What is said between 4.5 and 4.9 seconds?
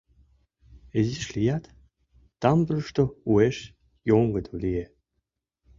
лие.